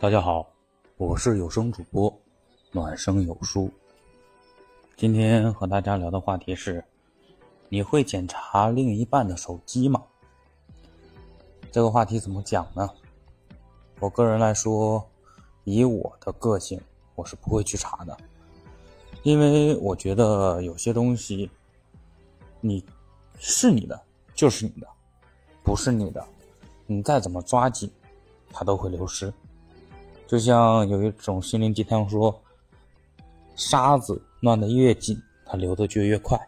[0.00, 0.46] 大家好，
[0.96, 2.20] 我是有声主播
[2.70, 3.68] 暖声有书。
[4.96, 6.84] 今天和大家聊的话题是：
[7.68, 10.00] 你会检查另一半的手机吗？
[11.72, 12.88] 这个话题怎么讲呢？
[13.98, 15.04] 我个人来说，
[15.64, 16.80] 以我的个性，
[17.16, 18.16] 我是不会去查的，
[19.24, 21.50] 因为我觉得有些东西，
[22.60, 22.84] 你
[23.40, 24.00] 是你的
[24.32, 24.86] 就是你的，
[25.64, 26.24] 不是你的，
[26.86, 27.90] 你再怎么抓紧，
[28.52, 29.34] 它都会流失。
[30.28, 32.38] 就像有一种心灵鸡汤说，
[33.56, 36.38] 沙子乱得越紧，它流的就越快。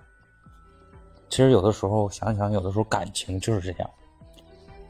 [1.31, 3.91] 其实有的时候想想，有的时候感情就是这样，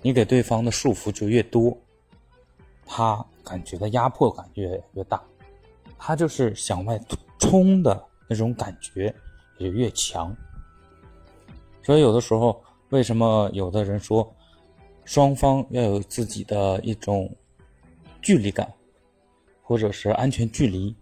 [0.02, 1.78] 你给对方的束缚就越多，
[2.84, 5.22] 他感觉的压迫感越越大，
[5.96, 7.00] 他就是向外
[7.38, 9.14] 冲的那种感觉
[9.58, 10.36] 也就越强。
[11.84, 14.28] 所以有的时候，为什么有的人说，
[15.04, 17.32] 双方要有自己的一种
[18.20, 18.68] 距离感？
[19.70, 20.92] 或者是安全距离，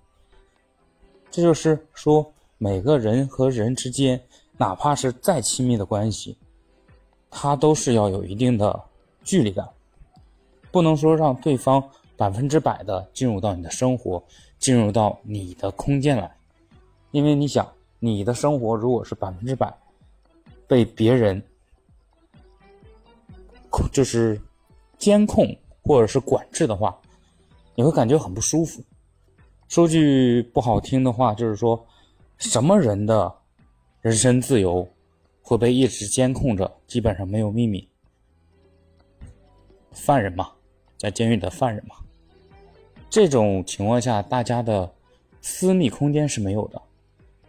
[1.30, 4.20] 这就是说，每个人和人之间，
[4.58, 6.36] 哪怕是再亲密的关系，
[7.30, 8.78] 他都是要有一定的
[9.24, 9.66] 距离感，
[10.70, 11.82] 不能说让对方
[12.14, 14.22] 百分之百的进入到你的生活，
[14.58, 16.36] 进入到你的空间来，
[17.10, 17.66] 因为你想，
[17.98, 19.74] 你的生活如果是百分之百
[20.66, 21.42] 被别人，
[23.90, 24.38] 就是
[24.98, 26.94] 监控或者是管制的话。
[27.78, 28.82] 你会感觉很不舒服。
[29.68, 31.86] 说句不好听的话，就是说，
[32.36, 33.32] 什么人的
[34.00, 34.84] 人身自由
[35.40, 36.68] 会被一直监控着？
[36.88, 37.88] 基本上没有秘密。
[39.92, 40.50] 犯人嘛，
[40.96, 41.94] 在监狱的犯人嘛，
[43.08, 44.92] 这种情况下，大家的
[45.40, 46.82] 私密空间是没有的，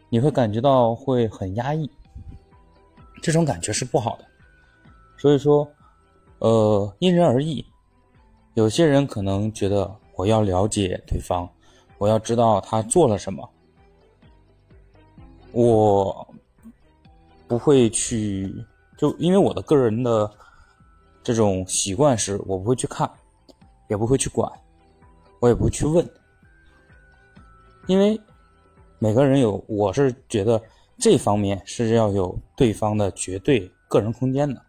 [0.09, 1.89] 你会感觉到会很压抑，
[3.19, 4.25] 这种感觉是不好的。
[5.17, 5.67] 所以说，
[6.37, 7.65] 呃，因人而异，
[8.53, 9.91] 有些人可能觉得。
[10.19, 11.49] 我要了解对方，
[11.97, 13.49] 我要知道他做了什么。
[15.53, 16.27] 我
[17.47, 18.53] 不会去，
[18.97, 20.29] 就因为我的个人的
[21.23, 23.09] 这种习惯是，我不会去看，
[23.87, 24.51] 也不会去管，
[25.39, 26.05] 我也不会去问，
[27.87, 28.19] 因为
[28.97, 30.61] 每个人有，我是觉得
[30.97, 34.61] 这方面是要有对方的绝对个人空间的，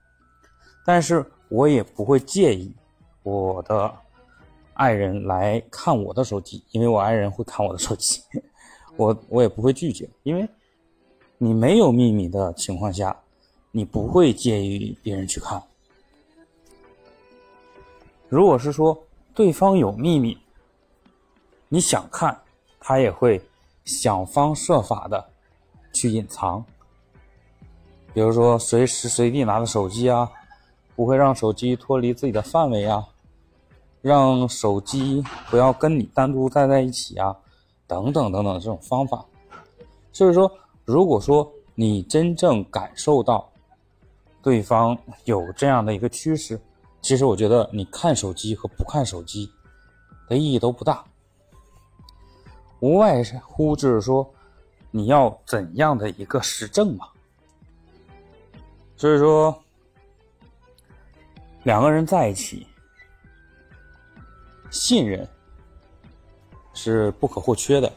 [0.87, 2.73] 但是我也不会介意
[3.25, 3.93] 我的。
[4.81, 8.23] 爱人来看我的手机，因为我爱人会看我的手机，
[8.97, 10.49] 我我也不会拒绝，因为
[11.37, 13.15] 你没有秘密的情况下，
[13.73, 15.63] 你不会介意别人去看。
[18.31, 18.99] 如果是说
[19.35, 20.39] 对方有秘密，
[21.69, 22.41] 你想看，
[22.81, 23.39] 他也会
[23.85, 25.23] 想方设法的
[25.93, 26.65] 去隐藏，
[28.15, 30.33] 比如说随时随地拿着手机啊，
[30.97, 33.07] 不会让手机脱离自己的范围啊。
[34.03, 37.37] 让手机不要跟你单独待在一起啊，
[37.87, 39.25] 等等等等这种方法。
[40.13, 40.51] 所以说，
[40.85, 43.47] 如果说你真正感受到
[44.43, 46.59] 对方有这样的一个趋势，
[47.03, 49.51] 其实我觉得你看手机和不看手机
[50.29, 51.05] 的意义都不大，
[52.81, 54.29] 无外乎就是说
[54.91, 57.07] 你要怎样的一个实证嘛。
[58.97, 59.55] 所以说，
[61.65, 62.67] 两个人在一起。
[64.71, 65.29] 信任
[66.73, 67.93] 是不可或缺的。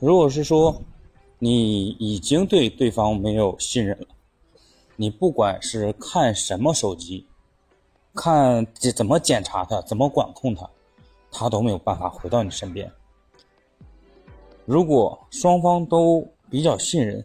[0.00, 0.82] 如果是说
[1.38, 4.06] 你已经对对方没有信任了，
[4.96, 7.26] 你不管是看什么手机，
[8.14, 10.68] 看怎么检查它，怎么管控它，
[11.30, 12.90] 他都没有办法回到你身边。
[14.64, 17.24] 如果双方都比较信任，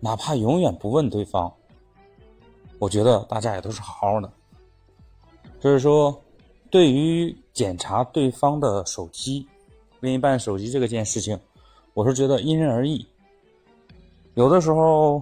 [0.00, 1.52] 哪怕永远不问对方，
[2.78, 4.32] 我觉得大家也都是好好的。
[5.60, 6.22] 就是说，
[6.70, 9.46] 对于检查对方的手机、
[10.00, 11.38] 另一半手机这个件事情，
[11.94, 13.04] 我是觉得因人而异。
[14.34, 15.20] 有的时候，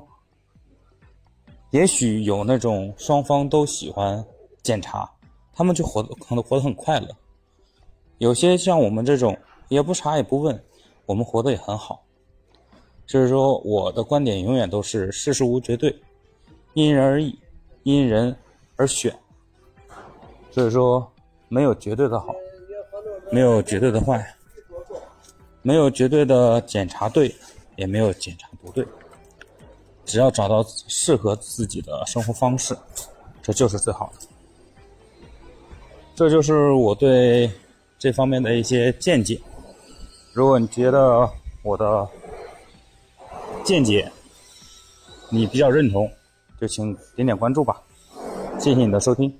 [1.70, 4.22] 也许有那种双方都喜欢
[4.62, 5.10] 检查，
[5.54, 7.08] 他们就活得可能活得很快乐。
[8.18, 9.36] 有些像我们这种
[9.68, 10.62] 也不查也不问，
[11.06, 12.02] 我们活得也很好。
[13.06, 15.98] 就是说，我的观点永远都是事事无绝对，
[16.74, 17.38] 因人而异，
[17.84, 18.36] 因人
[18.76, 19.16] 而选。
[20.56, 21.06] 所以说，
[21.48, 22.34] 没有绝对的好，
[23.30, 24.26] 没有绝对的坏，
[25.60, 27.30] 没有绝对的检查对，
[27.76, 28.82] 也没有检查不对。
[30.06, 32.74] 只要找到适合自己的生活方式，
[33.42, 34.26] 这就是最好的。
[36.14, 37.50] 这就是我对
[37.98, 39.38] 这方面的一些见解。
[40.32, 41.28] 如果你觉得
[41.64, 42.08] 我的
[43.62, 44.10] 见解
[45.28, 46.10] 你比较认同，
[46.58, 47.78] 就请点点关注吧。
[48.58, 49.30] 谢谢你的收听。